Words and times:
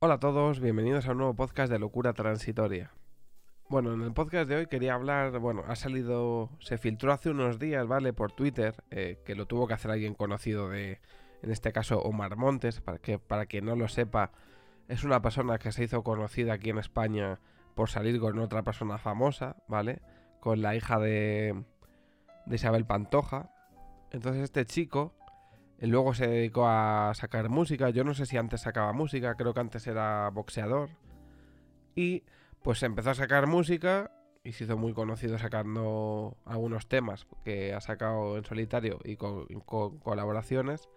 Hola 0.00 0.14
a 0.14 0.20
todos, 0.20 0.60
bienvenidos 0.60 1.08
a 1.08 1.10
un 1.10 1.18
nuevo 1.18 1.34
podcast 1.34 1.72
de 1.72 1.80
Locura 1.80 2.12
Transitoria. 2.12 2.92
Bueno, 3.68 3.94
en 3.94 4.02
el 4.02 4.12
podcast 4.12 4.48
de 4.48 4.54
hoy 4.54 4.66
quería 4.68 4.94
hablar, 4.94 5.36
bueno, 5.40 5.64
ha 5.66 5.74
salido, 5.74 6.50
se 6.60 6.78
filtró 6.78 7.12
hace 7.12 7.30
unos 7.30 7.58
días, 7.58 7.84
¿vale? 7.88 8.12
Por 8.12 8.30
Twitter, 8.30 8.76
eh, 8.92 9.18
que 9.24 9.34
lo 9.34 9.46
tuvo 9.46 9.66
que 9.66 9.74
hacer 9.74 9.90
alguien 9.90 10.14
conocido 10.14 10.68
de, 10.68 11.00
en 11.42 11.50
este 11.50 11.72
caso, 11.72 12.00
Omar 12.00 12.36
Montes, 12.36 12.80
para 12.80 12.98
que 12.98 13.18
para 13.18 13.46
quien 13.46 13.64
no 13.64 13.74
lo 13.74 13.88
sepa, 13.88 14.30
es 14.86 15.02
una 15.02 15.20
persona 15.20 15.58
que 15.58 15.72
se 15.72 15.82
hizo 15.82 16.04
conocida 16.04 16.52
aquí 16.52 16.70
en 16.70 16.78
España 16.78 17.40
por 17.74 17.90
salir 17.90 18.20
con 18.20 18.38
otra 18.38 18.62
persona 18.62 18.98
famosa, 18.98 19.56
¿vale? 19.66 20.00
Con 20.38 20.62
la 20.62 20.76
hija 20.76 21.00
de, 21.00 21.64
de 22.46 22.54
Isabel 22.54 22.86
Pantoja. 22.86 23.50
Entonces 24.12 24.44
este 24.44 24.64
chico 24.64 25.17
Luego 25.80 26.12
se 26.12 26.26
dedicó 26.26 26.66
a 26.66 27.12
sacar 27.14 27.48
música. 27.48 27.90
Yo 27.90 28.02
no 28.02 28.14
sé 28.14 28.26
si 28.26 28.36
antes 28.36 28.62
sacaba 28.62 28.92
música, 28.92 29.36
creo 29.36 29.54
que 29.54 29.60
antes 29.60 29.86
era 29.86 30.28
boxeador. 30.30 30.90
Y 31.94 32.24
pues 32.62 32.82
empezó 32.82 33.10
a 33.10 33.14
sacar 33.14 33.46
música 33.46 34.10
y 34.42 34.52
se 34.52 34.64
hizo 34.64 34.76
muy 34.76 34.92
conocido 34.92 35.38
sacando 35.38 36.36
algunos 36.44 36.88
temas 36.88 37.26
que 37.44 37.74
ha 37.74 37.80
sacado 37.80 38.36
en 38.36 38.44
solitario 38.44 38.98
y 39.04 39.16
con, 39.16 39.46
colaboraciones. 40.00 40.88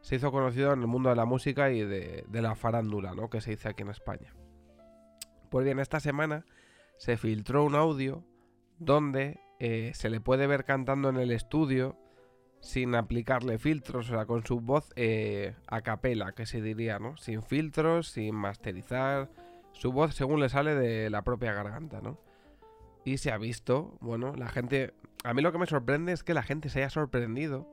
Se 0.00 0.16
hizo 0.16 0.32
conocido 0.32 0.72
en 0.72 0.80
el 0.80 0.86
mundo 0.86 1.10
de 1.10 1.16
la 1.16 1.24
música 1.24 1.70
y 1.70 1.82
de, 1.82 2.24
la 2.30 2.54
farándula, 2.54 3.14
¿no? 3.14 3.28
Que 3.28 3.40
se 3.40 3.50
dice 3.50 3.68
aquí 3.68 3.82
en 3.82 3.90
España. 3.90 4.34
Pues 5.50 5.64
bien, 5.64 5.78
esta 5.78 6.00
semana 6.00 6.44
se 6.96 7.16
filtró 7.16 7.64
un 7.64 7.74
audio 7.74 8.24
donde 8.78 9.40
eh, 9.60 9.92
se 9.94 10.10
le 10.10 10.20
puede 10.20 10.46
ver 10.46 10.64
cantando 10.64 11.08
en 11.08 11.16
el 11.16 11.30
estudio 11.30 11.98
sin 12.64 12.94
aplicarle 12.94 13.58
filtros, 13.58 14.08
o 14.08 14.14
sea, 14.14 14.24
con 14.24 14.44
su 14.44 14.58
voz 14.58 14.90
eh, 14.96 15.54
a 15.66 15.82
capela, 15.82 16.32
que 16.32 16.46
se 16.46 16.62
diría, 16.62 16.98
¿no? 16.98 17.14
Sin 17.18 17.42
filtros, 17.42 18.08
sin 18.08 18.34
masterizar, 18.34 19.28
su 19.72 19.92
voz 19.92 20.14
según 20.14 20.40
le 20.40 20.48
sale 20.48 20.74
de 20.74 21.10
la 21.10 21.22
propia 21.22 21.52
garganta, 21.52 22.00
¿no? 22.00 22.18
Y 23.04 23.18
se 23.18 23.30
ha 23.30 23.38
visto, 23.38 23.98
bueno, 24.00 24.34
la 24.34 24.48
gente... 24.48 24.94
A 25.24 25.34
mí 25.34 25.42
lo 25.42 25.52
que 25.52 25.58
me 25.58 25.66
sorprende 25.66 26.12
es 26.12 26.22
que 26.22 26.32
la 26.32 26.42
gente 26.42 26.70
se 26.70 26.78
haya 26.80 26.90
sorprendido 26.90 27.68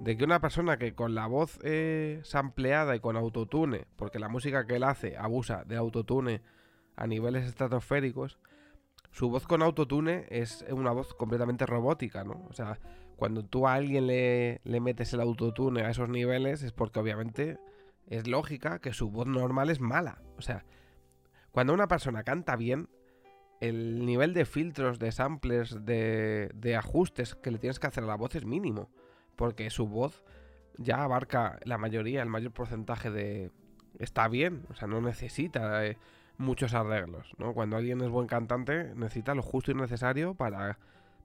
de 0.00 0.16
que 0.18 0.24
una 0.24 0.40
persona 0.40 0.76
que 0.76 0.94
con 0.94 1.14
la 1.14 1.26
voz 1.26 1.58
eh, 1.62 2.20
sampleada 2.22 2.94
y 2.94 3.00
con 3.00 3.16
autotune, 3.16 3.86
porque 3.96 4.18
la 4.18 4.28
música 4.28 4.66
que 4.66 4.76
él 4.76 4.84
hace 4.84 5.16
abusa 5.16 5.64
de 5.64 5.76
autotune 5.76 6.42
a 6.94 7.06
niveles 7.06 7.46
estratosféricos, 7.46 8.38
su 9.12 9.30
voz 9.30 9.46
con 9.46 9.62
autotune 9.62 10.26
es 10.28 10.64
una 10.70 10.92
voz 10.92 11.14
completamente 11.14 11.64
robótica, 11.64 12.22
¿no? 12.22 12.46
O 12.48 12.52
sea, 12.52 12.78
cuando 13.20 13.44
tú 13.44 13.68
a 13.68 13.74
alguien 13.74 14.06
le, 14.06 14.62
metes 14.64 15.12
el 15.12 15.20
autotune 15.20 15.82
a 15.82 15.90
esos 15.90 16.08
niveles 16.08 16.62
es 16.62 16.72
porque 16.72 17.00
obviamente 17.00 17.58
es 18.06 18.26
lógica 18.26 18.78
que 18.78 18.94
su 18.94 19.10
voz 19.10 19.26
normal 19.26 19.68
es 19.68 19.78
mala. 19.78 20.22
O 20.38 20.40
sea, 20.40 20.64
cuando 21.50 21.74
una 21.74 21.86
persona 21.86 22.22
canta 22.22 22.56
bien, 22.56 22.88
el 23.60 24.06
nivel 24.06 24.32
de 24.32 24.46
filtros, 24.46 24.98
de 24.98 25.12
samplers, 25.12 25.84
de, 25.84 26.50
de 26.54 26.76
ajustes 26.76 27.34
que 27.34 27.50
le 27.50 27.58
tienes 27.58 27.78
que 27.78 27.88
hacer 27.88 28.04
a 28.04 28.06
la 28.06 28.14
voz 28.14 28.34
es 28.36 28.46
mínimo. 28.46 28.88
Porque 29.36 29.68
su 29.68 29.86
voz 29.86 30.24
ya 30.78 31.04
abarca 31.04 31.58
la 31.64 31.76
mayoría, 31.76 32.22
el 32.22 32.30
mayor 32.30 32.52
porcentaje 32.52 33.10
de... 33.10 33.50
Está 33.98 34.28
bien, 34.28 34.64
o 34.70 34.74
sea, 34.74 34.88
no 34.88 35.02
necesita 35.02 35.84
eh, 35.84 35.98
muchos 36.38 36.72
arreglos, 36.72 37.34
¿no? 37.36 37.52
Cuando 37.52 37.76
alguien 37.76 38.00
es 38.00 38.08
buen 38.08 38.28
cantante, 38.28 38.94
necesita 38.94 39.34
lo 39.34 39.42
justo 39.42 39.72
y 39.72 39.74
necesario 39.74 40.32
para 40.32 40.78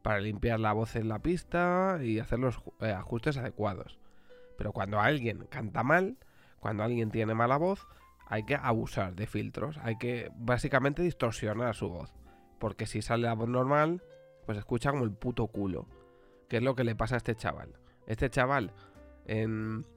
para 0.06 0.20
limpiar 0.20 0.60
la 0.60 0.72
voz 0.72 0.96
en 0.96 1.10
la 1.10 1.18
pista 1.18 1.98
y 2.00 2.20
hacer 2.20 2.38
los 2.38 2.62
eh, 2.80 2.92
ajustes 2.92 3.38
adecuados. 3.38 3.98
Pero 4.56 4.72
cuando 4.72 5.00
alguien 5.00 5.48
canta 5.50 5.82
mal, 5.82 6.18
cuando 6.60 6.84
alguien 6.84 7.10
tiene 7.10 7.34
mala 7.34 7.58
voz, 7.58 7.88
hay 8.28 8.44
que 8.44 8.54
abusar 8.54 9.16
de 9.16 9.26
filtros, 9.26 9.80
hay 9.82 9.98
que 9.98 10.32
básicamente 10.38 11.02
distorsionar 11.02 11.74
su 11.74 11.90
voz. 11.90 12.14
Porque 12.60 12.86
si 12.86 13.02
sale 13.02 13.24
la 13.24 13.34
voz 13.34 13.50
normal, 13.50 14.04
pues 14.46 14.60
escucha 14.60 14.92
como 14.92 15.06
el 15.06 15.12
puto 15.12 15.48
culo. 15.48 15.88
Que 16.50 16.58
es 16.58 16.64
lo 16.64 16.76
que 16.76 16.84
le 16.84 16.96
pasa 16.96 17.16
a 17.16 17.18
este 17.18 17.34
chaval. 17.34 17.74
Este 18.06 18.30
chaval, 18.30 18.74
en 19.26 19.88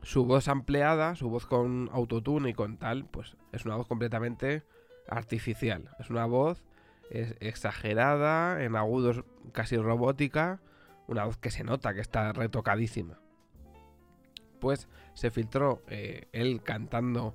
su 0.00 0.24
voz 0.24 0.48
ampliada, 0.48 1.16
su 1.16 1.28
voz 1.28 1.44
con 1.44 1.90
autotune 1.92 2.48
y 2.48 2.54
con 2.54 2.78
tal, 2.78 3.04
pues 3.04 3.36
es 3.52 3.66
una 3.66 3.76
voz 3.76 3.88
completamente 3.88 4.62
artificial. 5.06 5.90
Es 5.98 6.08
una 6.08 6.24
voz 6.24 6.64
es 7.10 7.34
exagerada, 7.40 8.62
en 8.62 8.76
agudos 8.76 9.24
casi 9.52 9.76
robótica, 9.76 10.60
una 11.06 11.24
voz 11.24 11.38
que 11.38 11.50
se 11.50 11.64
nota 11.64 11.94
que 11.94 12.00
está 12.00 12.32
retocadísima. 12.32 13.18
Pues 14.60 14.88
se 15.14 15.30
filtró 15.30 15.82
eh, 15.88 16.28
él 16.32 16.62
cantando 16.62 17.34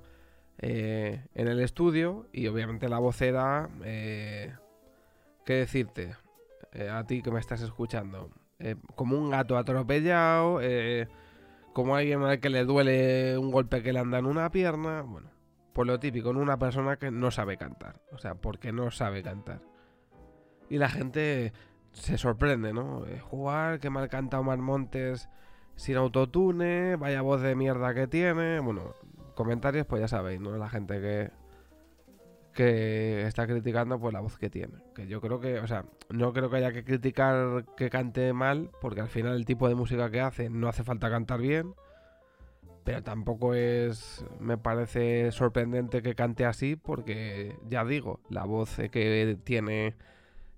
eh, 0.58 1.26
en 1.34 1.48
el 1.48 1.60
estudio 1.60 2.26
y 2.32 2.46
obviamente 2.46 2.88
la 2.88 2.98
voz 2.98 3.20
era... 3.22 3.68
Eh, 3.84 4.54
¿Qué 5.44 5.54
decirte? 5.54 6.16
a 6.90 7.04
ti 7.04 7.22
que 7.22 7.30
me 7.30 7.38
estás 7.38 7.60
escuchando. 7.60 8.30
como 8.96 9.16
un 9.16 9.30
gato 9.30 9.56
atropellado, 9.56 10.60
como 11.72 11.94
alguien 11.94 12.22
al 12.22 12.40
que 12.40 12.48
le 12.48 12.64
duele 12.64 13.38
un 13.38 13.52
golpe 13.52 13.80
que 13.80 13.92
le 13.92 14.00
anda 14.00 14.18
en 14.18 14.26
una 14.26 14.50
pierna, 14.50 15.02
bueno, 15.02 15.30
por 15.74 15.86
lo 15.86 16.00
típico, 16.00 16.30
en 16.30 16.36
una 16.36 16.58
persona 16.58 16.96
que 16.96 17.10
no 17.10 17.30
sabe 17.30 17.58
cantar. 17.58 18.00
O 18.12 18.18
sea, 18.18 18.36
porque 18.36 18.72
no 18.72 18.90
sabe 18.90 19.22
cantar. 19.22 19.60
Y 20.70 20.78
la 20.78 20.88
gente 20.88 21.52
se 21.92 22.16
sorprende, 22.16 22.72
¿no? 22.72 23.06
Eh, 23.06 23.20
jugar, 23.20 23.80
qué 23.80 23.90
mal 23.90 24.08
canta 24.08 24.40
Omar 24.40 24.58
Montes 24.58 25.28
sin 25.76 25.96
autotune, 25.96 26.96
vaya 26.96 27.20
voz 27.22 27.42
de 27.42 27.56
mierda 27.56 27.92
que 27.92 28.06
tiene. 28.06 28.60
Bueno, 28.60 28.94
comentarios, 29.34 29.86
pues 29.86 30.00
ya 30.00 30.08
sabéis, 30.08 30.40
¿no? 30.40 30.56
La 30.56 30.68
gente 30.68 31.00
que, 31.00 31.30
que 32.52 33.26
está 33.26 33.46
criticando 33.46 33.98
pues 33.98 34.14
la 34.14 34.20
voz 34.20 34.38
que 34.38 34.50
tiene. 34.50 34.78
Que 34.94 35.06
yo 35.08 35.20
creo 35.20 35.40
que, 35.40 35.58
o 35.58 35.66
sea, 35.66 35.84
no 36.08 36.32
creo 36.32 36.48
que 36.50 36.56
haya 36.56 36.72
que 36.72 36.84
criticar 36.84 37.64
que 37.76 37.90
cante 37.90 38.32
mal, 38.32 38.70
porque 38.80 39.00
al 39.00 39.08
final 39.08 39.34
el 39.34 39.44
tipo 39.44 39.68
de 39.68 39.74
música 39.74 40.10
que 40.10 40.20
hace 40.20 40.48
no 40.48 40.68
hace 40.68 40.84
falta 40.84 41.10
cantar 41.10 41.40
bien. 41.40 41.74
Pero 42.84 43.02
tampoco 43.02 43.54
es, 43.54 44.24
me 44.40 44.58
parece 44.58 45.32
sorprendente 45.32 46.02
que 46.02 46.14
cante 46.14 46.44
así, 46.44 46.76
porque 46.76 47.56
ya 47.66 47.84
digo, 47.84 48.20
la 48.28 48.44
voz 48.44 48.76
que 48.76 49.38
tiene 49.42 49.94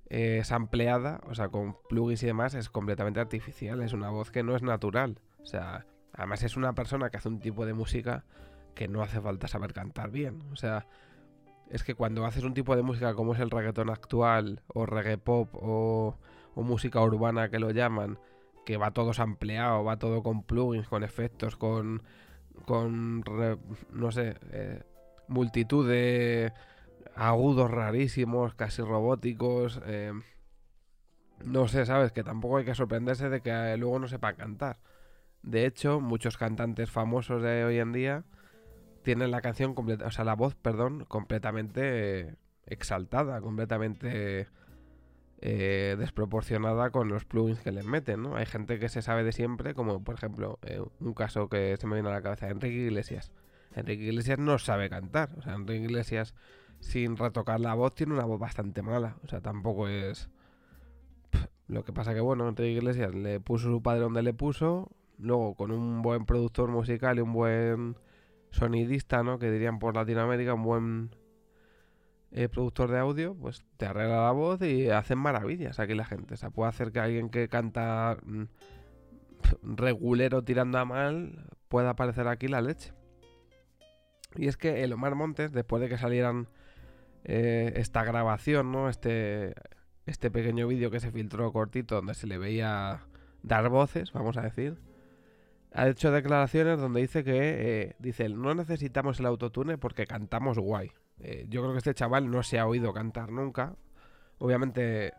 eh, 0.09 0.43
sampleada, 0.45 1.21
o 1.29 1.35
sea, 1.35 1.49
con 1.49 1.77
plugins 1.89 2.25
y 2.25 2.27
demás, 2.27 2.55
es 2.55 2.69
completamente 2.69 3.21
artificial. 3.21 3.81
Es 3.83 3.93
una 3.93 4.11
voz 4.11 4.33
que 4.33 4.43
no 4.43 4.57
es 4.57 4.63
natural. 4.63 5.21
O 5.41 5.47
sea, 5.47 5.87
además 6.13 6.43
es 6.43 6.57
una 6.57 6.75
persona 6.75 7.11
que 7.11 7.17
hace 7.17 7.29
un 7.29 7.41
tipo 7.41 7.65
de 7.65 7.75
música 7.75 8.25
que 8.75 8.89
no 8.89 9.03
hace 9.03 9.21
falta 9.21 9.47
saber 9.47 9.73
cantar 9.73 10.11
bien. 10.11 10.43
O 10.53 10.57
sea, 10.57 10.87
es 11.71 11.85
que 11.85 11.95
cuando 11.95 12.27
haces 12.27 12.45
un 12.45 12.55
tipo 12.55 12.75
de 12.77 12.83
música 12.83 13.15
como 13.15 13.35
es 13.35 13.41
el 13.41 13.51
reggaetón 13.51 13.91
actual, 13.91 14.63
o 14.69 14.87
reggae 14.87 15.19
pop, 15.19 15.49
o, 15.55 16.17
o 16.55 16.63
música 16.63 17.01
urbana 17.01 17.49
que 17.51 17.59
lo 17.59 17.71
llaman, 17.71 18.19
que 18.67 18.77
va 18.77 18.91
todo 18.91 19.15
sampleado, 19.15 19.85
va 19.85 19.97
todo 19.99 20.23
con 20.25 20.43
plugins, 20.43 20.89
con 20.89 21.05
efectos, 21.05 21.57
con, 21.57 22.03
con 22.67 23.25
no 23.93 24.11
sé, 24.11 24.37
eh, 24.51 24.83
multitud 25.29 25.89
de 25.89 26.53
agudos 27.15 27.71
rarísimos, 27.71 28.55
casi 28.55 28.83
robóticos. 28.83 29.81
Eh, 29.87 30.13
no 31.45 31.69
sé, 31.69 31.87
¿sabes? 31.87 32.11
Que 32.11 32.25
tampoco 32.25 32.57
hay 32.59 32.65
que 32.65 32.75
sorprenderse 32.75 33.29
de 33.29 33.41
que 33.41 33.77
luego 33.77 34.01
no 34.01 34.09
sepa 34.09 34.35
cantar. 34.35 34.81
De 35.43 35.65
hecho, 35.65 36.01
muchos 36.01 36.37
cantantes 36.37 36.91
famosos 36.91 37.43
de 37.43 37.65
hoy 37.65 37.79
en 37.79 37.93
día 37.93 38.25
tienen 39.05 39.31
la 39.31 39.43
canción 39.43 39.75
completa, 39.75 40.07
o 40.07 40.11
sea, 40.11 40.25
la 40.25 40.35
voz, 40.35 40.57
perdón, 40.57 41.05
completamente 41.05 42.35
exaltada, 42.67 43.41
completamente 43.41 44.49
eh, 45.41 45.97
desproporcionada 45.99 46.91
con 46.91 47.09
los 47.09 47.25
plugins 47.25 47.61
que 47.61 47.71
les 47.71 47.85
meten, 47.85 48.23
¿no? 48.23 48.37
Hay 48.37 48.47
gente 48.47 48.79
que 48.79 48.89
se 48.89 49.03
sabe 49.03 49.23
de 49.23 49.33
siempre, 49.33 49.75
como 49.75 50.03
por 50.03 50.15
ejemplo, 50.15 50.59
eh, 50.63 50.81
un 51.01 51.15
caso 51.15 51.49
que 51.49 51.77
se 51.79 51.87
me 51.87 51.95
viene 51.95 52.09
a 52.09 52.13
la 52.13 52.23
cabeza, 52.23 52.49
Enrique 52.49 52.77
Iglesias. 52.77 53.33
Enrique 53.75 54.05
Iglesias 54.05 54.39
no 54.39 54.59
sabe 54.59 54.89
cantar, 54.89 55.31
o 55.37 55.43
sea, 55.43 55.55
Enrique 55.55 55.85
Iglesias 55.85 56.35
sin 56.81 57.17
retocar 57.17 57.61
la 57.61 57.75
voz 57.75 57.95
tiene 57.95 58.15
una 58.15 58.25
voz 58.25 58.39
bastante 58.39 58.83
mala, 58.83 59.17
o 59.25 59.29
sea, 59.29 59.41
tampoco 59.41 59.89
es... 59.89 60.31
Lo 61.69 61.85
que 61.85 61.93
pasa 61.93 62.15
que, 62.15 62.21
bueno, 62.21 62.49
Enrique 62.49 62.73
Iglesias 62.73 63.15
le 63.15 63.41
puso 63.41 63.69
su 63.69 63.83
padre 63.83 64.01
donde 64.01 64.23
le 64.23 64.33
puso, 64.33 64.89
luego 65.19 65.55
con 65.55 65.73
un 65.73 66.01
buen 66.01 66.25
productor 66.25 66.71
musical 66.71 67.19
y 67.19 67.23
un 67.23 67.33
buen 67.33 67.97
sonidista, 68.53 69.23
¿no? 69.23 69.39
Que 69.39 69.51
dirían 69.51 69.79
por 69.79 69.97
Latinoamérica, 69.97 70.55
un 70.55 70.63
buen 70.63 71.11
eh, 72.33 72.49
productor 72.49 72.91
de 72.91 72.99
audio, 72.99 73.35
pues 73.35 73.65
te 73.77 73.87
arregla 73.87 74.25
la 74.25 74.33
voz 74.33 74.61
y 74.63 74.91
hacen 74.91 75.19
maravillas 75.19 75.79
aquí 75.79 75.95
la 75.95 76.05
gente. 76.05 76.35
O 76.35 76.37
sea, 76.37 76.51
puede 76.51 76.69
hacer 76.69 76.93
que 76.93 77.01
alguien 77.01 77.31
que 77.31 77.49
canta 77.49 78.19
mm, 78.25 78.45
regulero 79.77 80.43
tirando 80.43 80.79
a 80.79 80.85
mal 80.85 81.49
pueda 81.69 81.91
aparecer 81.91 82.29
aquí 82.29 82.49
la 82.49 82.61
leche. 82.61 82.93
Y 84.35 84.49
es 84.49 84.57
que 84.57 84.85
el 84.85 84.93
Omar 84.93 85.15
Montes, 85.15 85.53
después 85.53 85.81
de 85.81 85.89
que 85.89 85.99
salieran 85.99 86.49
eh, 87.25 87.73
esta 87.77 88.05
grabación, 88.05 88.71
¿no? 88.71 88.89
Este, 88.89 89.55
este 90.05 90.31
pequeño 90.31 90.69
vídeo 90.69 90.91
que 90.91 91.01
se 91.01 91.11
filtró 91.11 91.53
cortito 91.53 91.97
donde 91.97 92.15
se 92.15 92.27
le 92.27 92.39
veía 92.39 93.01
dar 93.43 93.69
voces, 93.69 94.13
vamos 94.13 94.37
a 94.37 94.43
decir. 94.43 94.77
ha 95.73 95.89
hecho 95.89 96.11
declaraciones 96.11 96.79
donde 96.79 97.01
dice 97.01 97.25
que 97.25 97.39
eh, 97.39 97.97
dice 97.99 98.29
no 98.29 98.55
necesitamos 98.55 99.21
el 99.21 99.27
autotune 99.27 99.79
porque 99.79 100.07
cantamos 100.07 100.59
guay. 100.59 100.93
Eh, 101.21 101.47
yo 101.49 101.63
creo 101.63 101.73
que 101.73 101.79
este 101.79 101.95
chaval 101.95 102.31
no 102.31 102.43
se 102.43 102.59
ha 102.59 102.67
oído 102.67 102.93
cantar 102.93 103.31
nunca. 103.31 103.77
Obviamente, 104.39 105.13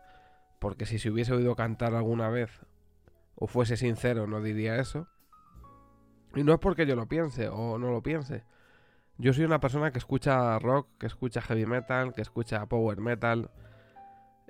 porque 0.58 0.86
si 0.86 0.98
se 0.98 1.10
hubiese 1.10 1.32
oído 1.34 1.56
cantar 1.56 1.94
alguna 1.94 2.28
vez 2.28 2.50
o 3.34 3.46
fuese 3.46 3.76
sincero, 3.76 4.26
no 4.26 4.40
diría 4.40 4.76
eso. 4.76 5.08
Y 6.34 6.44
no 6.44 6.52
es 6.52 6.58
porque 6.58 6.86
yo 6.86 6.94
lo 6.94 7.06
piense 7.06 7.48
o 7.48 7.78
no 7.78 7.90
lo 7.90 8.02
piense. 8.02 8.44
Yo 9.16 9.32
soy 9.32 9.44
una 9.44 9.60
persona 9.60 9.90
que 9.90 9.98
escucha 9.98 10.58
rock, 10.58 10.88
que 10.98 11.06
escucha 11.06 11.40
heavy 11.40 11.66
metal, 11.66 12.14
que 12.14 12.22
escucha 12.22 12.66
power 12.66 13.00
metal. 13.00 13.50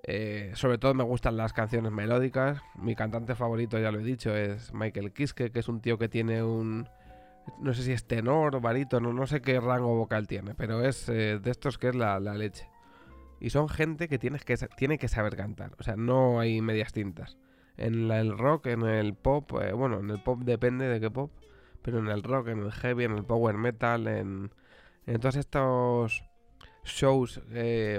Eh, 0.03 0.53
sobre 0.55 0.79
todo 0.79 0.95
me 0.95 1.05
gustan 1.05 1.37
las 1.37 1.53
canciones 1.53 1.93
melódicas. 1.93 2.61
Mi 2.77 2.95
cantante 2.95 3.35
favorito, 3.35 3.79
ya 3.79 3.91
lo 3.91 4.01
he 4.01 4.05
dicho, 4.05 4.35
es 4.35 4.73
Michael 4.75 5.13
Kiske, 5.13 5.51
que 5.51 5.59
es 5.61 5.69
un 5.69 5.81
tío 5.81 5.99
que 5.99 6.09
tiene 6.09 6.43
un... 6.43 6.89
No 7.61 7.75
sé 7.75 7.83
si 7.83 7.93
es 7.93 8.07
tenor 8.07 8.57
o 8.57 8.61
barítono, 8.61 9.13
no 9.13 9.27
sé 9.27 9.41
qué 9.41 9.61
rango 9.61 9.97
vocal 9.97 10.27
tiene, 10.27 10.55
pero 10.55 10.85
es 10.85 11.09
eh, 11.09 11.39
de 11.39 11.51
estos 11.51 11.79
que 11.79 11.89
es 11.89 11.95
la, 11.95 12.19
leche. 12.21 12.69
Y 13.41 13.51
son 13.51 13.69
gente 13.69 14.09
que, 14.09 14.19
que 14.19 14.57
tiene 14.77 14.99
que 14.99 15.09
saber 15.09 15.37
cantar, 15.37 15.73
o 15.79 15.83
sea, 15.83 15.97
no 15.97 16.41
hay 16.41 16.61
medias 16.61 16.93
tintas. 16.93 17.39
En 17.77 18.11
el 18.11 18.37
rock, 18.37 18.67
en 18.67 18.83
el 18.83 19.15
pop, 19.15 19.53
eh, 19.63 19.73
bueno, 19.73 20.01
en 20.01 20.11
el 20.11 20.23
pop 20.23 20.41
depende 20.43 20.89
de 20.89 21.01
qué 21.01 21.11
pop, 21.11 21.31
pero 21.83 21.99
en 21.99 22.09
el 22.09 22.23
rock, 22.23 22.49
en 22.49 22.61
el 22.61 22.73
heavy, 22.73 23.05
en 23.05 23.13
el 23.13 23.25
power 23.25 23.57
metal, 23.57 24.09
en, 24.09 24.51
en 25.07 25.21
todos 25.21 25.37
estos 25.37 26.25
shows 26.85 27.41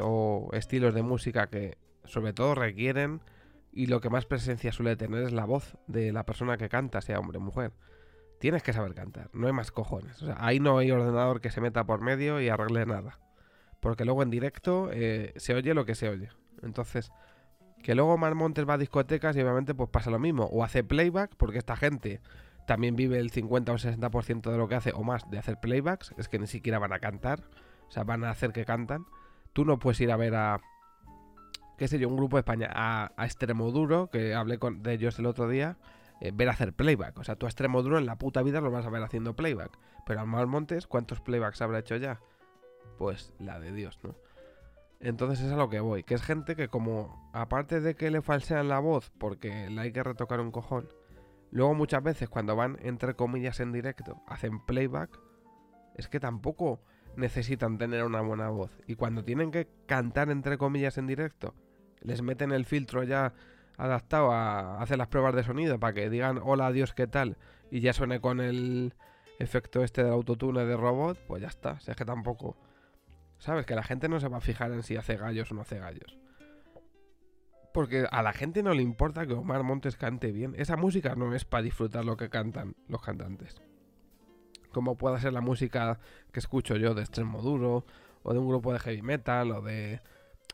o 0.01 0.49
estilos 0.53 0.93
de 0.93 1.01
música 1.01 1.47
que 1.47 1.77
sobre 2.05 2.33
todo 2.33 2.55
requieren 2.55 3.21
y 3.71 3.85
lo 3.85 4.01
que 4.01 4.09
más 4.09 4.25
presencia 4.25 4.71
suele 4.71 4.95
tener 4.95 5.23
es 5.23 5.31
la 5.31 5.45
voz 5.45 5.77
de 5.87 6.11
la 6.11 6.25
persona 6.25 6.57
que 6.57 6.69
canta, 6.69 7.01
sea 7.01 7.19
hombre 7.19 7.37
o 7.37 7.41
mujer. 7.41 7.71
Tienes 8.39 8.63
que 8.63 8.73
saber 8.73 8.93
cantar, 8.93 9.29
no 9.33 9.47
hay 9.47 9.53
más 9.53 9.71
cojones. 9.71 10.21
O 10.21 10.25
sea, 10.25 10.37
ahí 10.39 10.59
no 10.59 10.77
hay 10.77 10.91
ordenador 10.91 11.41
que 11.41 11.51
se 11.51 11.61
meta 11.61 11.85
por 11.85 12.01
medio 12.01 12.39
y 12.39 12.49
arregle 12.49 12.85
nada. 12.85 13.19
Porque 13.79 14.05
luego 14.05 14.23
en 14.23 14.29
directo 14.29 14.89
eh, 14.91 15.33
se 15.35 15.53
oye 15.53 15.73
lo 15.73 15.85
que 15.85 15.95
se 15.95 16.09
oye. 16.09 16.29
Entonces, 16.63 17.11
que 17.83 17.95
luego 17.95 18.17
Mar 18.17 18.35
Montes 18.35 18.67
va 18.67 18.73
a 18.73 18.77
discotecas 18.77 19.35
y 19.35 19.41
obviamente 19.41 19.73
pues 19.73 19.89
pasa 19.89 20.09
lo 20.09 20.19
mismo. 20.19 20.45
O 20.45 20.63
hace 20.63 20.83
playback, 20.83 21.35
porque 21.35 21.57
esta 21.57 21.75
gente 21.75 22.21
también 22.65 22.95
vive 22.95 23.19
el 23.19 23.31
50 23.31 23.71
o 23.71 23.75
60% 23.77 24.51
de 24.51 24.57
lo 24.57 24.67
que 24.67 24.75
hace 24.75 24.91
o 24.93 25.03
más 25.03 25.29
de 25.29 25.39
hacer 25.39 25.59
playbacks. 25.59 26.13
Es 26.17 26.29
que 26.29 26.39
ni 26.39 26.47
siquiera 26.47 26.79
van 26.79 26.93
a 26.93 26.99
cantar. 26.99 27.43
O 27.87 27.91
sea, 27.91 28.03
van 28.03 28.23
a 28.23 28.29
hacer 28.29 28.51
que 28.51 28.63
cantan. 28.63 29.05
Tú 29.53 29.65
no 29.65 29.79
puedes 29.79 29.99
ir 30.01 30.11
a 30.11 30.17
ver 30.17 30.35
a, 30.35 30.61
qué 31.77 31.87
sé 31.87 31.97
yo, 31.97 32.07
un 32.07 32.15
grupo 32.15 32.37
de 32.37 32.41
España 32.41 32.69
a, 32.71 33.11
a 33.17 33.25
Extremoduro, 33.25 34.09
que 34.09 34.35
hablé 34.35 34.59
con, 34.59 34.83
de 34.83 34.93
ellos 34.93 35.17
el 35.17 35.25
otro 35.25 35.49
día, 35.49 35.77
eh, 36.21 36.31
ver 36.33 36.49
hacer 36.49 36.73
playback. 36.73 37.17
O 37.19 37.23
sea, 37.23 37.35
tú 37.35 37.45
a 37.45 37.49
Extremoduro 37.49 37.97
en 37.97 38.05
la 38.05 38.17
puta 38.17 38.41
vida 38.41 38.61
lo 38.61 38.71
vas 38.71 38.85
a 38.85 38.89
ver 38.89 39.03
haciendo 39.03 39.35
playback. 39.35 39.77
Pero 40.05 40.21
al 40.21 40.27
Mal 40.27 40.47
Montes, 40.47 40.87
¿cuántos 40.87 41.21
playbacks 41.21 41.61
habrá 41.61 41.79
hecho 41.79 41.95
ya? 41.95 42.19
Pues 42.97 43.33
la 43.39 43.59
de 43.59 43.71
Dios, 43.71 43.99
¿no? 44.03 44.15
Entonces 44.99 45.45
es 45.45 45.51
a 45.53 45.55
lo 45.55 45.69
que 45.69 45.79
voy, 45.79 46.03
que 46.03 46.13
es 46.13 46.21
gente 46.21 46.57
que 46.57 46.67
como, 46.67 47.29
aparte 47.33 47.79
de 47.79 47.95
que 47.95 48.11
le 48.11 48.21
falsean 48.21 48.67
la 48.67 48.79
voz 48.79 49.11
porque 49.17 49.69
le 49.69 49.79
hay 49.79 49.91
que 49.93 50.03
retocar 50.03 50.41
un 50.41 50.51
cojón, 50.51 50.89
luego 51.51 51.73
muchas 51.73 52.03
veces 52.03 52.27
cuando 52.27 52.57
van 52.57 52.77
entre 52.81 53.13
comillas 53.13 53.61
en 53.61 53.71
directo, 53.71 54.21
hacen 54.27 54.59
playback, 54.65 55.17
es 55.95 56.09
que 56.09 56.19
tampoco 56.19 56.81
necesitan 57.15 57.77
tener 57.77 58.03
una 58.03 58.19
buena 58.19 58.49
voz. 58.49 58.71
Y 58.87 58.95
cuando 58.95 59.23
tienen 59.23 59.51
que 59.51 59.69
cantar 59.85 60.29
entre 60.31 60.57
comillas 60.57 60.97
en 60.97 61.07
directo, 61.07 61.55
les 62.01 62.21
meten 62.21 62.51
el 62.51 62.65
filtro 62.65 63.03
ya 63.03 63.33
adaptado 63.79 64.31
a 64.31 64.81
hacer 64.81 64.97
las 64.97 65.07
pruebas 65.07 65.33
de 65.33 65.43
sonido 65.43 65.79
para 65.79 65.93
que 65.93 66.09
digan 66.09 66.39
hola, 66.43 66.67
adiós, 66.67 66.93
¿qué 66.93 67.07
tal? 67.07 67.37
Y 67.71 67.79
ya 67.79 67.93
suene 67.93 68.19
con 68.19 68.41
el 68.41 68.93
efecto 69.39 69.83
este 69.83 70.03
del 70.03 70.13
autotune 70.13 70.65
de 70.65 70.75
robot, 70.75 71.17
pues 71.27 71.41
ya 71.41 71.47
está. 71.47 71.71
O 71.71 71.91
es 71.91 71.95
que 71.95 72.05
tampoco... 72.05 72.57
¿Sabes? 73.39 73.65
Que 73.65 73.73
la 73.73 73.83
gente 73.83 74.09
no 74.09 74.19
se 74.19 74.27
va 74.27 74.37
a 74.37 74.41
fijar 74.41 74.73
en 74.73 74.83
si 74.83 74.97
hace 74.97 75.15
gallos 75.15 75.49
o 75.51 75.55
no 75.55 75.61
hace 75.61 75.79
gallos. 75.79 76.17
Porque 77.73 78.05
a 78.11 78.21
la 78.21 78.33
gente 78.33 78.63
no 78.63 78.73
le 78.73 78.81
importa 78.81 79.25
que 79.25 79.33
Omar 79.33 79.63
Montes 79.63 79.95
cante 79.95 80.33
bien. 80.33 80.55
Esa 80.57 80.75
música 80.75 81.15
no 81.15 81.33
es 81.33 81.45
para 81.45 81.63
disfrutar 81.63 82.03
lo 82.03 82.17
que 82.17 82.29
cantan 82.29 82.75
los 82.89 83.01
cantantes. 83.01 83.61
Como 84.73 84.97
pueda 84.97 85.19
ser 85.19 85.31
la 85.31 85.39
música 85.39 85.99
que 86.33 86.39
escucho 86.39 86.75
yo 86.75 86.93
de 86.93 87.01
extremo 87.01 87.41
duro, 87.41 87.85
o 88.23 88.33
de 88.33 88.39
un 88.39 88.49
grupo 88.49 88.73
de 88.73 88.79
heavy 88.79 89.01
metal, 89.01 89.51
o 89.51 89.61
de 89.61 90.01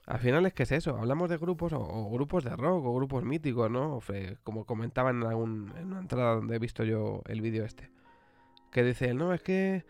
al 0.06 0.19
final 0.19 0.46
es 0.46 0.54
que 0.54 0.63
es 0.63 0.72
eso, 0.72 0.98
hablamos 0.98 1.30
de 1.30 1.38
grupos 1.38 1.74
o, 1.74 2.10
grupos 2.12 2.44
de 2.44 2.56
rock 2.56 2.86
o 2.86 2.96
grupos 2.96 3.24
míticos, 3.24 3.72
¿no? 3.72 4.00
como 4.44 4.66
comentaba 4.66 5.10
en, 5.10 5.24
en 5.24 5.88
una 5.88 6.00
entrada 6.00 6.36
donde 6.36 6.56
he 6.56 6.60
visto 6.60 6.84
yo 6.84 7.22
el 7.25 7.42
vídeo 7.42 7.66
este. 7.66 7.92
Que 8.72 8.84
dice, 8.84 9.13
no, 9.13 9.34
es 9.34 9.42
que 9.42 9.86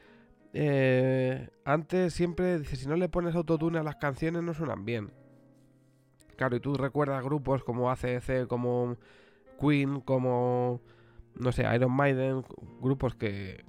eh, 0.57 1.49
antes 1.65 2.13
siempre, 2.13 2.59
dice, 2.59 2.77
si 2.77 2.87
no 2.87 2.95
le 2.95 3.09
pones 3.09 3.35
autotune 3.35 3.77
a 3.77 3.83
las 3.83 3.97
canciones 3.97 4.41
no 4.41 4.53
suenan 4.53 4.85
bien. 4.85 5.11
Claro, 6.37 6.55
y 6.55 6.61
tú 6.61 6.75
recuerdas 6.75 7.21
grupos 7.23 7.65
como 7.65 7.91
ACC, 7.91 8.47
como 8.47 8.95
Queen, 9.59 9.99
como, 9.99 10.79
no 11.35 11.51
sé, 11.51 11.65
Iron 11.75 11.91
Maiden, 11.91 12.45
grupos 12.79 13.15
que, 13.15 13.65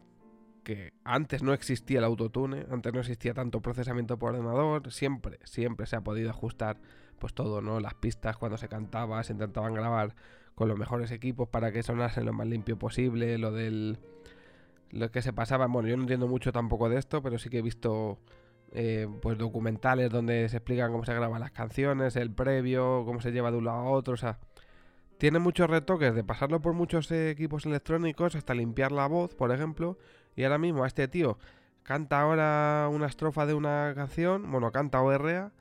que 0.67 0.93
antes 1.05 1.45
no 1.45 1.53
existía 1.53 2.01
el 2.01 2.05
autotune, 2.05 2.67
antes 2.73 2.93
no 2.93 2.99
existía 2.99 3.33
tanto 3.33 3.61
procesamiento 3.61 4.19
por 4.19 4.35
ordenador, 4.35 4.91
siempre, 4.91 5.39
siempre 5.45 5.87
se 5.87 5.95
ha 5.95 6.01
podido 6.01 6.29
ajustar 6.29 6.81
pues 7.21 7.35
todo, 7.35 7.63
¿no? 7.63 7.79
Las 7.79 7.95
pistas 7.95 8.37
cuando 8.37 8.59
se 8.59 8.69
cantaba, 8.69 9.23
se 9.23 9.33
intentaban 9.33 9.75
grabar 9.75 10.17
con 10.57 10.67
los 10.67 10.77
mejores 10.77 11.13
equipos 11.13 11.49
para 11.49 11.71
que 11.71 11.85
sonase 11.85 12.25
lo 12.25 12.33
más 12.33 12.49
limpio 12.49 12.77
posible, 12.77 13.39
lo 13.39 13.53
del... 13.53 14.01
Lo 14.91 15.13
que 15.13 15.23
se 15.23 15.33
pasaba, 15.33 15.67
bueno, 15.69 15.89
yo 15.89 15.97
no 15.97 16.03
entiendo 16.03 16.27
mucho 16.27 16.51
tampoco 16.51 16.89
de 16.89 16.99
esto, 16.99 17.23
pero 17.23 17.39
sí 17.39 17.49
que 17.49 17.59
he 17.59 17.63
visto 17.63 18.19
eh, 18.73 19.07
pues 19.23 19.39
documentales 19.39 20.11
donde 20.11 20.49
se 20.49 20.57
explican 20.57 20.91
cómo 20.91 21.05
se 21.05 21.15
graban 21.15 21.41
las 21.41 21.53
canciones, 21.53 22.17
el 22.17 22.33
previo, 22.33 23.05
cómo 23.05 23.21
se 23.21 23.31
lleva 23.31 23.53
de 23.53 23.59
un 23.59 23.67
lado 23.67 23.79
a 23.79 23.91
otro, 23.91 24.15
o 24.15 24.17
sea, 24.17 24.41
tiene 25.19 25.39
muchos 25.39 25.71
retoques 25.71 26.15
de 26.15 26.25
pasarlo 26.25 26.61
por 26.61 26.73
muchos 26.73 27.11
equipos 27.13 27.67
electrónicos 27.67 28.35
hasta 28.35 28.53
limpiar 28.55 28.91
la 28.91 29.07
voz, 29.07 29.35
por 29.35 29.53
ejemplo, 29.53 29.97
y 30.37 30.45
ahora 30.45 30.59
mismo 30.59 30.85
a 30.85 30.87
este 30.87 31.09
tío 31.09 31.39
canta 31.83 32.21
ahora 32.21 32.89
una 32.91 33.07
estrofa 33.07 33.47
de 33.47 33.55
una 33.55 33.93
canción, 33.95 34.51
bueno, 34.51 34.73
canta 34.73 35.01
ORA, 35.01 35.53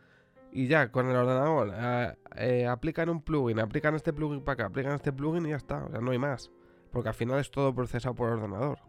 y 0.51 0.67
ya 0.67 0.89
con 0.91 1.09
el 1.09 1.15
ordenador 1.15 1.73
eh, 1.75 2.15
eh, 2.37 2.67
aplican 2.67 3.09
un 3.09 3.21
plugin, 3.21 3.59
aplican 3.59 3.93
este 3.93 4.11
plugin 4.11 4.41
para 4.41 4.53
acá, 4.53 4.65
aplican 4.67 4.93
este 4.93 5.13
plugin 5.13 5.45
y 5.45 5.49
ya 5.49 5.57
está, 5.57 5.83
o 5.83 5.91
sea, 5.91 5.99
no 5.99 6.11
hay 6.11 6.17
más. 6.17 6.49
Porque 6.91 7.09
al 7.09 7.15
final 7.15 7.39
es 7.39 7.51
todo 7.51 7.75
procesado 7.75 8.15
por 8.15 8.29
ordenador. 8.29 8.79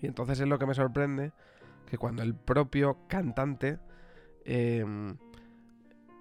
Y 0.00 0.06
entonces 0.06 0.40
es 0.40 0.48
lo 0.48 0.58
que 0.58 0.66
me 0.66 0.74
sorprende, 0.74 1.32
que 1.86 1.98
cuando 1.98 2.22
el 2.22 2.34
propio 2.34 2.98
cantante 3.06 3.78
em, 4.46 5.18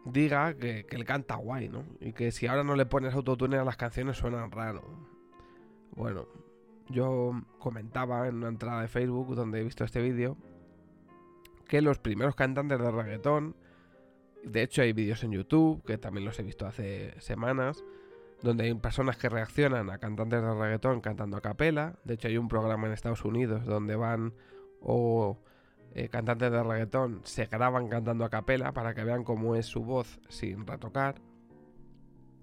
diga 0.05 0.53
que, 0.55 0.85
que 0.85 0.95
él 0.97 1.05
canta 1.05 1.35
guay, 1.35 1.69
¿no? 1.69 1.83
Y 2.01 2.11
que 2.11 2.31
si 2.31 2.45
ahora 2.45 2.63
no 2.63 2.75
le 2.75 2.85
pones 2.85 3.13
autotune 3.13 3.57
a 3.57 3.63
las 3.63 3.77
canciones 3.77 4.17
suenan 4.17 4.51
raro. 4.51 4.83
Bueno, 5.95 6.27
yo 6.89 7.41
comentaba 7.59 8.27
en 8.27 8.35
una 8.35 8.47
entrada 8.47 8.81
de 8.81 8.87
Facebook 8.87 9.35
donde 9.35 9.59
he 9.59 9.63
visto 9.63 9.83
este 9.83 10.01
vídeo 10.01 10.37
que 11.67 11.81
los 11.81 11.99
primeros 11.99 12.35
cantantes 12.35 12.79
de 12.79 12.91
reggaetón, 12.91 13.55
de 14.43 14.63
hecho 14.63 14.81
hay 14.81 14.93
vídeos 14.93 15.23
en 15.23 15.31
YouTube, 15.31 15.83
que 15.85 15.97
también 15.97 16.25
los 16.25 16.39
he 16.39 16.43
visto 16.43 16.65
hace 16.65 17.19
semanas, 17.19 17.83
donde 18.41 18.65
hay 18.65 18.73
personas 18.75 19.17
que 19.17 19.29
reaccionan 19.29 19.89
a 19.89 19.97
cantantes 19.97 20.41
de 20.41 20.53
reggaetón 20.53 21.01
cantando 21.01 21.37
a 21.37 21.41
capela, 21.41 21.99
de 22.03 22.13
hecho 22.13 22.27
hay 22.27 22.37
un 22.37 22.47
programa 22.47 22.87
en 22.87 22.93
Estados 22.93 23.25
Unidos 23.25 23.65
donde 23.65 23.95
van 23.95 24.33
o 24.79 25.39
eh, 25.93 26.07
cantantes 26.09 26.51
de 26.51 26.63
reggaetón 26.63 27.21
se 27.23 27.45
graban 27.47 27.89
cantando 27.89 28.23
a 28.23 28.29
capela 28.29 28.71
para 28.71 28.93
que 28.93 29.03
vean 29.03 29.23
cómo 29.23 29.55
es 29.55 29.65
su 29.65 29.83
voz 29.83 30.19
sin 30.29 30.65
retocar, 30.65 31.15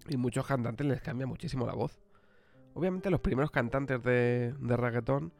y 0.08 0.16
muchos 0.16 0.46
cantantes 0.46 0.86
les 0.86 1.00
cambia 1.00 1.26
muchísimo 1.26 1.66
la 1.66 1.74
voz. 1.74 2.03
Obviamente 2.74 3.10
los 3.10 3.20
primeros 3.20 3.50
cantantes 3.50 4.02
de, 4.02 4.54
reggaetón 4.60 5.32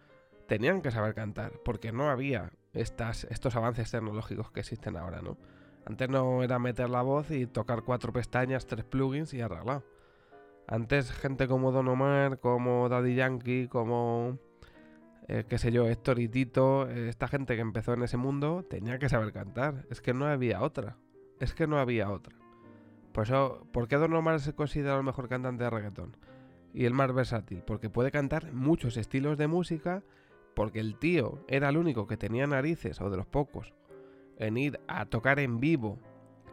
tenían 0.47 0.83
que 0.83 0.91
saber 0.91 1.15
cantar, 1.15 1.53
porque 1.65 1.93
no 1.93 2.09
había 2.09 2.53
estos 2.73 3.57
avances 3.57 3.91
tecnológicos 3.91 4.51
que 4.51 4.61
existen 4.61 4.97
ahora, 4.97 5.21
¿no? 5.21 5.37
Antes 5.87 6.09
no 6.09 6.43
era 6.43 6.59
meter 6.59 6.89
la 6.89 7.03
voz 7.03 7.31
y 7.31 7.47
tocar 7.47 7.83
cuatro 7.83 8.13
pestañas, 8.13 8.67
tres 8.67 8.85
plugins 8.85 9.35
y 9.35 9.41
arreglado. 9.41 9.85
Antes 10.67 11.13
gente 11.13 11.47
como 11.47 11.73
Don 11.73 11.89
Omar, 11.89 12.39
como 12.39 12.89
Daddy 12.89 13.17
Yankee, 13.17 13.69
como, 13.69 14.39
eh, 15.29 15.45
qué 15.47 15.59
sé 15.59 15.73
yo, 15.73 15.87
Héctor 15.87 16.21
y 16.21 16.29
Tito, 16.29 16.89
esta 16.89 17.29
gente 17.29 17.55
que 17.55 17.61
empezó 17.61 17.93
en 17.93 18.03
ese 18.03 18.17
mundo 18.17 18.65
tenía 18.69 18.99
que 18.99 19.11
saber 19.11 19.33
cantar. 19.33 19.85
Es 19.91 20.01
que 20.01 20.15
no 20.15 20.27
había 20.27 20.63
otra. 20.63 20.97
Es 21.39 21.53
que 21.53 21.67
no 21.67 21.79
había 21.79 22.11
otra. 22.11 22.35
Por 23.13 23.25
eso, 23.25 23.67
¿por 23.73 23.87
qué 23.87 23.97
Don 23.97 24.15
Omar 24.15 24.41
se 24.41 24.55
considera 24.55 24.97
el 24.97 25.05
mejor 25.05 25.29
cantante 25.29 25.65
de 25.65 25.71
reggaetón? 25.71 26.17
Y 26.75 26.85
el 26.85 26.93
más 26.93 27.13
versátil, 27.13 27.63
porque 27.67 27.89
puede 27.89 28.11
cantar 28.11 28.53
muchos 28.53 28.97
estilos 28.97 29.39
de 29.39 29.47
música, 29.47 30.03
porque 30.55 30.81
el 30.81 30.97
tío 30.97 31.45
era 31.49 31.69
el 31.69 31.77
único 31.77 32.07
que 32.07 32.17
tenía 32.17 32.47
narices, 32.47 33.01
o 33.01 33.09
de 33.09 33.17
los 33.17 33.27
pocos, 33.27 33.73
en 34.39 34.57
ir 34.57 34.81
a 34.89 35.07
tocar 35.07 35.39
en 35.39 35.61
vivo, 35.61 35.99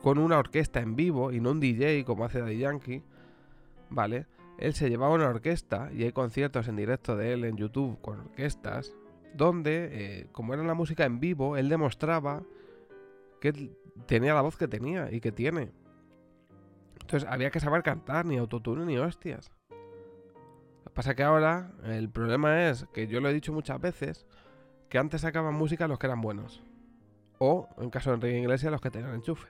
con 0.01 0.17
una 0.17 0.37
orquesta 0.37 0.79
en 0.79 0.95
vivo 0.95 1.31
y 1.31 1.39
no 1.39 1.51
un 1.51 1.59
DJ 1.59 2.05
como 2.05 2.23
hace 2.23 2.39
Daddy 2.39 2.57
Yankee, 2.57 3.03
¿vale? 3.89 4.25
él 4.61 4.75
se 4.75 4.89
llevaba 4.89 5.15
una 5.15 5.27
orquesta 5.27 5.89
y 5.91 6.03
hay 6.03 6.11
conciertos 6.11 6.67
en 6.67 6.75
directo 6.75 7.17
de 7.17 7.33
él 7.33 7.43
en 7.45 7.57
YouTube 7.57 7.99
con 7.99 8.19
orquestas, 8.19 8.93
donde, 9.33 9.89
eh, 9.91 10.27
como 10.31 10.53
era 10.53 10.63
la 10.63 10.75
música 10.75 11.03
en 11.03 11.19
vivo, 11.19 11.57
él 11.57 11.67
demostraba 11.67 12.43
que 13.39 13.71
tenía 14.05 14.35
la 14.35 14.41
voz 14.41 14.57
que 14.57 14.67
tenía 14.67 15.11
y 15.11 15.19
que 15.19 15.31
tiene. 15.31 15.71
Entonces 17.01 17.27
había 17.27 17.49
que 17.49 17.59
saber 17.59 17.81
cantar, 17.81 18.25
ni 18.25 18.37
autotune 18.37 18.85
ni 18.85 18.99
hostias. 18.99 19.51
Pasa 20.93 21.15
que 21.15 21.23
ahora 21.23 21.71
el 21.85 22.09
problema 22.09 22.69
es 22.69 22.85
que 22.93 23.07
yo 23.07 23.21
lo 23.21 23.29
he 23.29 23.33
dicho 23.33 23.53
muchas 23.53 23.79
veces, 23.79 24.25
que 24.89 24.97
antes 24.97 25.21
sacaban 25.21 25.53
música 25.53 25.87
los 25.87 25.97
que 25.97 26.07
eran 26.07 26.21
buenos. 26.21 26.61
O, 27.39 27.69
en 27.77 27.89
caso 27.89 28.09
de 28.09 28.15
Enrique 28.15 28.39
Iglesias, 28.39 28.71
los 28.71 28.81
que 28.81 28.91
tenían 28.91 29.13
enchufe. 29.13 29.47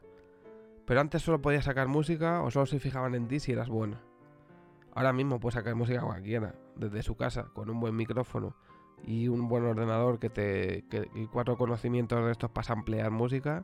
Pero 0.85 1.01
antes 1.01 1.21
solo 1.21 1.41
podías 1.41 1.65
sacar 1.65 1.87
música 1.87 2.41
o 2.41 2.51
solo 2.51 2.65
se 2.65 2.79
fijaban 2.79 3.15
en 3.15 3.27
ti 3.27 3.39
si 3.39 3.51
eras 3.51 3.69
bueno. 3.69 3.97
Ahora 4.93 5.13
mismo 5.13 5.39
puedes 5.39 5.55
sacar 5.55 5.73
música 5.73 6.01
cualquiera, 6.01 6.53
desde 6.75 7.01
su 7.01 7.15
casa, 7.15 7.45
con 7.53 7.69
un 7.69 7.79
buen 7.79 7.95
micrófono 7.95 8.55
y 9.03 9.27
un 9.27 9.47
buen 9.47 9.63
ordenador 9.65 10.19
que 10.19 10.29
te 10.29 10.85
y 11.15 11.25
cuatro 11.27 11.57
conocimientos 11.57 12.23
de 12.23 12.31
estos 12.31 12.51
para 12.51 12.73
ampliar 12.73 13.09
música, 13.09 13.63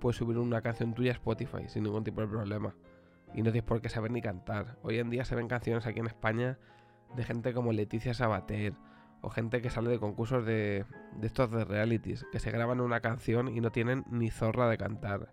puedes 0.00 0.16
subir 0.16 0.38
una 0.38 0.62
canción 0.62 0.94
tuya 0.94 1.12
a 1.12 1.14
Spotify 1.14 1.68
sin 1.68 1.84
ningún 1.84 2.02
tipo 2.02 2.20
de 2.20 2.26
problema. 2.26 2.74
Y 3.34 3.42
no 3.42 3.52
tienes 3.52 3.64
por 3.64 3.80
qué 3.80 3.88
saber 3.88 4.10
ni 4.10 4.22
cantar. 4.22 4.78
Hoy 4.82 4.98
en 4.98 5.10
día 5.10 5.24
se 5.24 5.34
ven 5.34 5.48
canciones 5.48 5.86
aquí 5.86 6.00
en 6.00 6.06
España 6.06 6.58
de 7.14 7.24
gente 7.24 7.52
como 7.52 7.72
Leticia 7.72 8.14
Sabater 8.14 8.74
o 9.20 9.30
gente 9.30 9.60
que 9.60 9.70
sale 9.70 9.90
de 9.90 9.98
concursos 9.98 10.44
de, 10.44 10.84
de 11.16 11.26
estos 11.26 11.50
de 11.50 11.64
realities, 11.64 12.24
que 12.30 12.38
se 12.38 12.50
graban 12.50 12.80
una 12.80 13.00
canción 13.00 13.48
y 13.48 13.60
no 13.60 13.70
tienen 13.70 14.04
ni 14.10 14.30
zorra 14.30 14.68
de 14.68 14.78
cantar. 14.78 15.32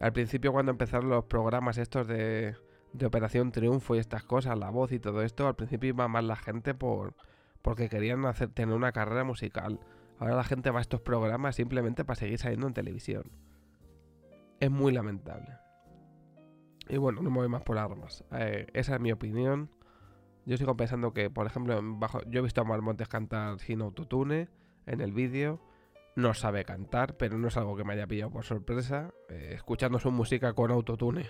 Al 0.00 0.12
principio 0.12 0.52
cuando 0.52 0.70
empezaron 0.70 1.08
los 1.08 1.24
programas 1.24 1.78
estos 1.78 2.06
de, 2.06 2.54
de 2.92 3.06
Operación 3.06 3.50
Triunfo 3.50 3.96
y 3.96 3.98
estas 3.98 4.22
cosas, 4.22 4.56
la 4.56 4.70
voz 4.70 4.92
y 4.92 5.00
todo 5.00 5.22
esto, 5.22 5.48
al 5.48 5.56
principio 5.56 5.88
iba 5.88 6.06
más 6.06 6.24
la 6.24 6.36
gente 6.36 6.74
por 6.74 7.14
porque 7.62 7.88
querían 7.88 8.24
hacer, 8.26 8.50
tener 8.50 8.74
una 8.74 8.92
carrera 8.92 9.24
musical. 9.24 9.80
Ahora 10.18 10.36
la 10.36 10.44
gente 10.44 10.70
va 10.70 10.78
a 10.78 10.82
estos 10.82 11.00
programas 11.00 11.56
simplemente 11.56 12.04
para 12.04 12.18
seguir 12.18 12.38
saliendo 12.38 12.66
en 12.66 12.74
televisión. 12.74 13.24
Es 14.60 14.70
muy 14.70 14.92
lamentable. 14.92 15.56
Y 16.88 16.96
bueno, 16.96 17.20
no 17.20 17.30
me 17.30 17.36
voy 17.36 17.48
más 17.48 17.62
por 17.62 17.78
armas. 17.78 18.24
Eh, 18.32 18.66
esa 18.72 18.94
es 18.94 19.00
mi 19.00 19.12
opinión. 19.12 19.70
Yo 20.48 20.56
sigo 20.56 20.76
pensando 20.76 21.12
que, 21.12 21.30
por 21.30 21.46
ejemplo, 21.46 21.78
bajo, 21.82 22.22
yo 22.26 22.40
he 22.40 22.42
visto 22.42 22.60
a 22.60 22.64
Marmontes 22.64 23.06
cantar 23.06 23.60
sin 23.60 23.82
autotune 23.82 24.48
en 24.86 25.00
el 25.00 25.12
vídeo. 25.12 25.60
No 26.16 26.34
sabe 26.34 26.64
cantar, 26.64 27.16
pero 27.16 27.38
no 27.38 27.48
es 27.48 27.56
algo 27.56 27.76
que 27.76 27.84
me 27.84 27.92
haya 27.92 28.06
pillado 28.06 28.32
por 28.32 28.44
sorpresa. 28.44 29.12
Eh, 29.28 29.52
escuchando 29.54 29.98
su 30.00 30.10
música 30.10 30.52
con 30.54 30.70
autotune 30.70 31.26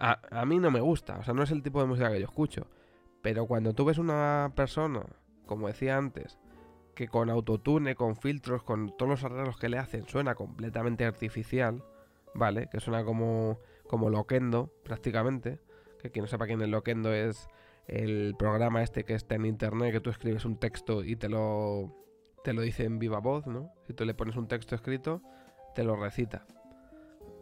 a, 0.00 0.44
mí 0.46 0.58
no 0.58 0.70
me 0.70 0.80
gusta, 0.80 1.18
o 1.18 1.22
sea, 1.22 1.34
no 1.34 1.42
es 1.42 1.50
el 1.50 1.62
tipo 1.62 1.80
de 1.80 1.86
música 1.86 2.10
que 2.10 2.20
yo 2.20 2.26
escucho. 2.26 2.66
Pero 3.22 3.46
cuando 3.46 3.74
tú 3.74 3.84
ves 3.84 3.98
una 3.98 4.52
persona, 4.56 5.04
como 5.46 5.68
decía 5.68 5.98
antes, 5.98 6.38
que 6.94 7.06
con 7.08 7.28
autotune, 7.28 7.94
con 7.94 8.16
filtros, 8.16 8.62
con 8.62 8.96
todos 8.96 9.10
los 9.10 9.24
arreglos 9.24 9.58
que 9.58 9.68
le 9.68 9.78
hacen, 9.78 10.08
suena 10.08 10.34
completamente 10.34 11.04
artificial, 11.04 11.84
¿vale? 12.34 12.68
Que 12.70 12.80
suena 12.80 13.04
como, 13.04 13.58
como 13.86 14.08
Loquendo, 14.08 14.72
prácticamente. 14.84 15.60
Que 16.00 16.10
quien 16.10 16.24
no 16.24 16.28
sepa 16.28 16.46
quién 16.46 16.62
es 16.62 16.68
Loquendo 16.68 17.12
es 17.12 17.48
el 17.90 18.34
programa 18.38 18.82
este 18.82 19.04
que 19.04 19.14
está 19.14 19.34
en 19.34 19.46
internet, 19.46 19.92
que 19.92 20.00
tú 20.00 20.10
escribes 20.10 20.44
un 20.44 20.58
texto 20.58 21.04
y 21.04 21.16
te 21.16 21.28
lo, 21.28 21.94
te 22.44 22.52
lo 22.52 22.62
dice 22.62 22.84
en 22.84 22.98
viva 22.98 23.18
voz, 23.18 23.46
¿no? 23.46 23.72
Si 23.86 23.94
tú 23.94 24.04
le 24.04 24.14
pones 24.14 24.36
un 24.36 24.48
texto 24.48 24.74
escrito, 24.74 25.22
te 25.74 25.84
lo 25.84 25.96
recita 25.96 26.46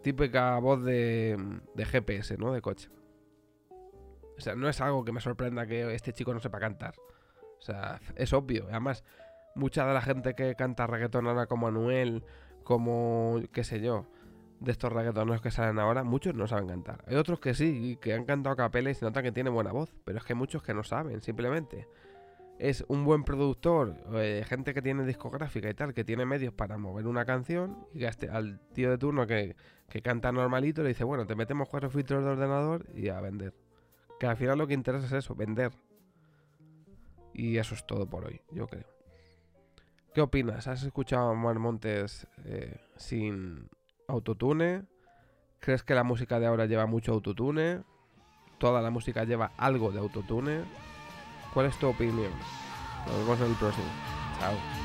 típica 0.03 0.59
voz 0.59 0.83
de, 0.85 1.37
de 1.75 1.85
GPS, 1.85 2.37
¿no? 2.39 2.53
De 2.53 2.63
coche. 2.63 2.89
O 4.37 4.41
sea, 4.41 4.55
no 4.55 4.69
es 4.69 4.81
algo 4.81 5.05
que 5.05 5.13
me 5.13 5.21
sorprenda 5.21 5.67
que 5.67 5.95
este 5.95 6.13
chico 6.13 6.33
no 6.33 6.41
sepa 6.41 6.61
cantar. 6.61 6.95
O 7.59 7.61
sea, 7.61 8.01
es 8.15 8.33
obvio. 8.33 8.67
Además, 8.71 9.05
mucha 9.55 9.87
de 9.87 9.95
la 9.95 10.01
gente 10.01 10.35
que 10.35 10.55
canta 10.55 10.87
reggaeton 10.87 11.27
ahora 11.27 11.47
como 11.47 11.69
Anuel, 11.69 12.25
como, 12.63 13.41
qué 13.53 13.65
sé 13.65 13.81
yo, 13.81 14.07
de 14.61 14.73
estos 14.73 14.93
reggaetoneros 14.93 15.41
que 15.41 15.51
salen 15.51 15.79
ahora, 15.79 16.05
muchos 16.05 16.35
no 16.35 16.47
saben 16.47 16.69
cantar. 16.69 17.05
Hay 17.07 17.17
otros 17.17 17.41
que 17.41 17.55
sí, 17.55 17.99
que 18.01 18.15
han 18.15 18.25
cantado 18.25 18.55
a 18.55 18.57
capela 18.57 18.91
y 18.91 18.95
se 18.95 19.05
nota 19.05 19.23
que 19.23 19.33
tienen 19.33 19.55
buena 19.55 19.73
voz, 19.73 19.95
pero 20.05 20.19
es 20.19 20.25
que 20.25 20.33
hay 20.33 20.39
muchos 20.39 20.63
que 20.63 20.75
no 20.75 20.83
saben, 20.83 21.21
simplemente 21.21 21.87
es 22.59 22.85
un 22.89 23.05
buen 23.05 23.25
productor, 23.25 23.97
eh, 24.15 24.45
gente 24.47 24.75
que 24.75 24.83
tiene 24.83 25.05
discográfica 25.05 25.71
y 25.71 25.75
tal, 25.75 25.95
que 25.95 26.05
tiene 26.05 26.27
medios 26.27 26.53
para 26.53 26.77
mover 26.77 27.07
una 27.07 27.25
canción, 27.25 27.87
y 27.95 28.01
que 28.01 28.07
este, 28.07 28.29
al 28.29 28.61
tío 28.73 28.91
de 28.91 28.99
turno 28.99 29.27
que, 29.27 29.57
que, 29.89 30.03
canta 30.03 30.33
normalito 30.33 30.83
le 30.83 30.89
dice, 30.89 31.05
bueno, 31.05 31.27
te 31.27 31.37
metemos 31.37 31.69
cuatro 31.69 31.89
filtros 31.91 32.25
de 32.25 32.31
ordenador 32.31 32.87
y 32.95 33.09
a 33.09 33.21
vender. 33.21 33.55
Que 34.19 34.27
al 34.27 34.37
final 34.37 34.59
lo 34.59 34.67
que 34.67 34.75
interesa 34.75 35.07
es 35.07 35.13
eso, 35.13 35.35
vender. 35.35 35.73
Y 37.33 37.59
eso 37.59 37.75
es 37.75 37.87
todo 37.87 38.07
por 38.07 38.25
hoy, 38.25 38.41
yo 38.51 38.67
creo. 38.67 38.87
¿Qué 40.13 40.21
opinas? 40.21 40.67
¿Has 40.67 40.83
escuchado 40.83 41.31
a 41.31 41.35
Mar 41.35 41.61
Montes 41.61 42.27
eh, 42.45 42.81
sin 42.97 43.69
autotune? 44.09 44.85
¿Crees 45.61 45.83
que 45.83 45.95
la 45.95 46.03
música 46.03 46.41
de 46.41 46.47
ahora 46.47 46.67
lleva 46.67 46.87
mucho 46.87 47.13
autotune? 47.13 47.83
¿Toda 48.59 48.83
la 48.83 48.91
música 48.91 49.25
lleva 49.25 49.53
algo 49.57 49.93
de 49.93 50.01
autotune? 50.01 50.63
¿Cuál 51.55 51.67
es 51.67 51.77
tu 51.79 51.89
opinión? 51.89 52.33
Nos 53.07 53.19
vemos 53.19 53.41
en 53.41 53.47
el 53.47 53.55
próximo. 53.55 53.87
Chao. 54.41 54.78